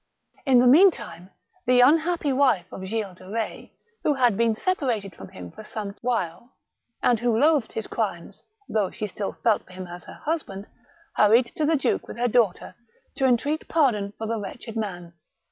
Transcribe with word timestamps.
In 0.47 0.57
the 0.57 0.65
meantime, 0.65 1.29
the 1.67 1.81
unhappy 1.81 2.33
wife 2.33 2.65
of 2.71 2.83
Gilles 2.87 3.13
de 3.17 3.29
Betz, 3.29 3.69
who 4.03 4.15
had 4.15 4.35
been 4.35 4.55
separated 4.55 5.15
from 5.15 5.27
him 5.27 5.51
for 5.51 5.63
some 5.63 5.95
while, 6.01 6.55
and 7.03 7.19
who 7.19 7.37
loathed 7.37 7.73
his 7.73 7.85
crimes, 7.85 8.41
though 8.67 8.89
she 8.89 9.05
still 9.05 9.33
felt 9.43 9.63
for 9.67 9.73
him 9.73 9.85
as 9.85 10.05
her 10.05 10.19
husband, 10.25 10.65
hurried 11.13 11.45
to 11.53 11.67
the 11.67 11.75
duke 11.75 12.07
with 12.07 12.17
her 12.17 12.27
daughter 12.27 12.73
to 13.17 13.27
entreat 13.27 13.67
pardon 13.67 14.11
for 14.17 14.25
the 14.25 14.39
wretched 14.39 14.75
man. 14.75 15.13